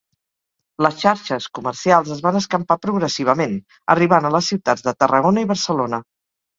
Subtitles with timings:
[0.85, 3.57] Les xarxes comercials es van escampar progressivament,
[3.99, 6.07] arribant a les ciutats de Tarragona i Barcelona.